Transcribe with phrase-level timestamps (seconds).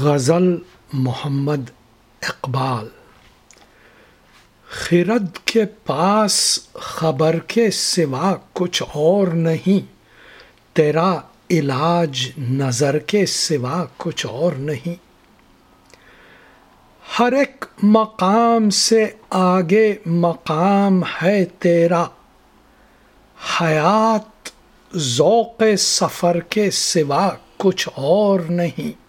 [0.00, 0.56] غزل
[0.92, 1.70] محمد
[2.22, 2.88] اقبال۔
[4.68, 9.92] خرد کے پاس خبر کے سوا کچھ اور نہیں،
[10.72, 11.16] تیرا
[11.50, 14.94] علاج نظر کے سوا کچھ اور نہیں۔
[17.18, 22.04] ہر ایک مقام سے آگے مقام ہے تیرا۔
[23.60, 24.48] حیات
[24.96, 29.01] ذوق سفر کے سوا کچھ اور نہیں۔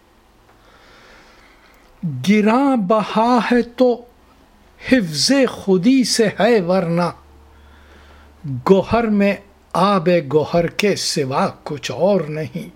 [2.30, 4.02] گراں بہا ہے تو
[4.92, 7.10] حفظ خودی سے ہے ورنہ۔
[8.70, 9.36] گوہر میں
[9.74, 12.70] آب گوہر کے سوا کچھ اور نہیں۔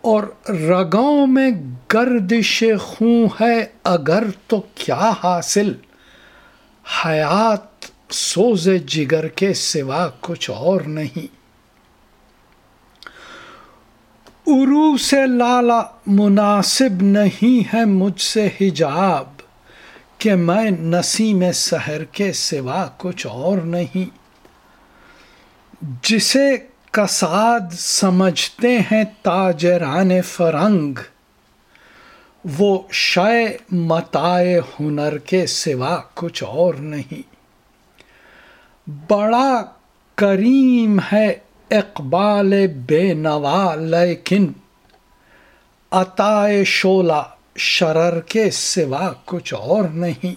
[0.00, 1.50] اور رگوں میں
[1.92, 5.72] گردش خون ہے اگر تو کیا حاصل؟
[7.04, 11.45] حیات سوز جگر کے سوا کچھ اور نہیں۔
[14.46, 19.24] عرو سے لالا مناسب نہیں ہے مجھ سے حجاب
[20.18, 24.16] کہ میں نسیم سحر کے سوا کچھ اور نہیں۔
[26.02, 26.56] جسے
[26.90, 30.98] کساد سمجھتے ہیں تاجران فرنگ،
[32.58, 37.36] وہ شے متائے ہنر کے سوا کچھ اور نہیں۔
[39.08, 39.64] بڑا
[40.14, 41.34] کریم ہے
[41.70, 44.52] اقبال بے نوا لیکن
[45.90, 47.22] عطائے شولا
[47.56, 50.34] شرر کے سوا کچھ اور نہیں۔